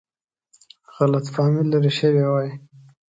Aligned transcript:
غلط 0.95 1.25
فهمي 1.33 1.63
لیرې 1.71 1.91
شوې 1.99 2.25
وای. 2.29 2.49